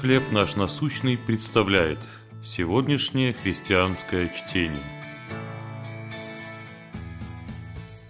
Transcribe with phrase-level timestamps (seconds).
[0.00, 1.98] «Хлеб наш насущный» представляет
[2.44, 4.82] сегодняшнее христианское чтение.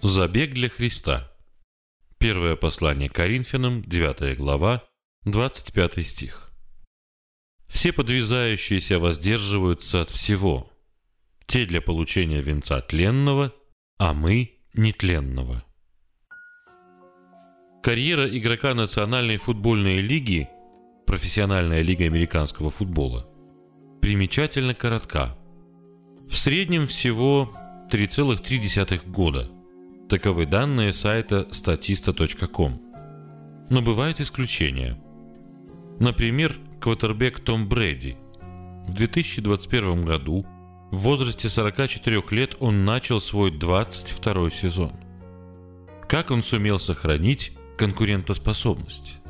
[0.03, 1.31] Забег для Христа.
[2.19, 4.85] Первое послание Коринфянам, 9 глава,
[5.25, 6.53] 25 стих.
[7.69, 10.71] Все подвязающиеся воздерживаются от всего.
[11.47, 13.53] Те для получения венца тленного,
[13.99, 15.65] а мы нетленного.
[17.83, 20.49] Карьера игрока Национальной футбольной лиги,
[21.15, 23.25] профессиональная лига американского футбола,
[24.01, 25.39] примечательно коротка.
[26.29, 27.53] В среднем всего
[27.89, 29.49] 3,3 года.
[30.09, 32.81] Таковы данные сайта statista.com.
[33.71, 35.01] Но бывают исключения.
[36.01, 38.17] Например, квотербек Том Брэди.
[38.89, 40.45] В 2021 году
[40.91, 44.93] в возрасте 44 лет он начал свой 22 сезон.
[46.09, 49.21] Как он сумел сохранить конкурентоспособность.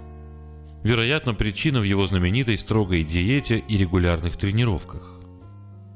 [0.84, 5.18] Вероятно, причина в его знаменитой строгой диете и регулярных тренировках.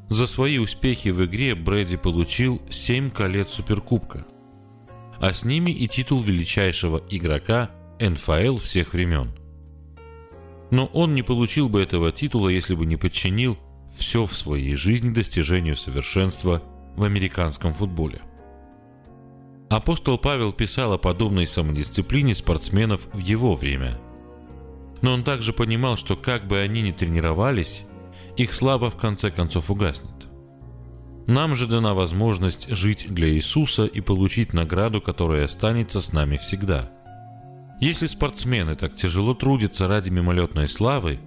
[0.08, 4.26] За свои успехи в игре Брэди получил 7 колец Суперкубка,
[5.20, 9.30] а с ними и титул величайшего игрока НФЛ всех времен.
[10.70, 13.58] Но он не получил бы этого титула, если бы не подчинил
[13.98, 16.62] все в своей жизни достижению совершенства
[16.96, 18.20] в американском футболе.
[19.68, 23.98] Апостол Павел писал о подобной самодисциплине спортсменов в его время.
[25.02, 27.84] Но он также понимал, что как бы они ни тренировались,
[28.36, 30.10] их слава в конце концов угаснет.
[31.26, 36.90] Нам же дана возможность жить для Иисуса и получить награду, которая останется с нами всегда.
[37.80, 41.20] Если спортсмены так тяжело трудятся ради мимолетной славы,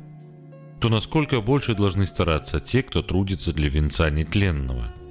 [0.82, 4.94] то насколько больше должны стараться те, кто трудится для венца нетленного–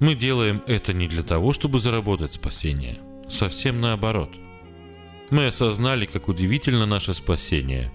[0.00, 2.98] мы делаем это не для того, чтобы заработать спасение.
[3.28, 4.30] Совсем наоборот.
[5.30, 7.90] Мы осознали, как удивительно наше спасение.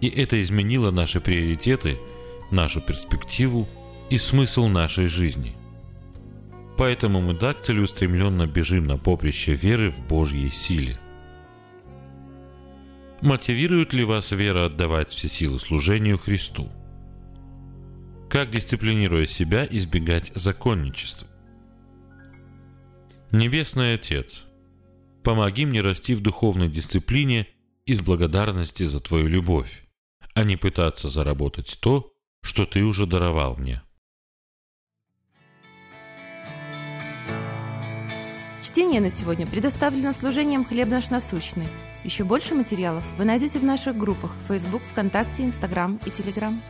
[0.00, 1.98] И это изменило наши приоритеты,
[2.50, 3.66] нашу перспективу
[4.10, 5.56] и смысл нашей жизни.
[6.76, 10.98] Поэтому мы так целеустремленно бежим на поприще веры в Божьей силе.
[13.22, 16.68] Мотивирует ли вас вера отдавать все силы служению Христу?
[18.28, 21.26] Как, дисциплинируя себя, избегать законничества?
[23.32, 24.45] Небесный Отец,
[25.26, 27.48] помоги мне расти в духовной дисциплине
[27.84, 29.84] из благодарности за Твою любовь,
[30.34, 33.82] а не пытаться заработать то, что Ты уже даровал мне.
[38.62, 41.66] Чтение на сегодня предоставлено служением «Хлеб наш насущный».
[42.04, 46.62] Еще больше материалов вы найдете в наших группах Facebook, ВКонтакте, Инстаграм и Телеграм.